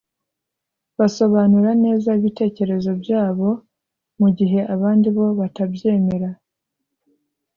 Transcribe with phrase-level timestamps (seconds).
[0.97, 3.49] basobanura neza ibitekerezo byabo,
[4.19, 6.29] mu gihe abandi bo batabyemera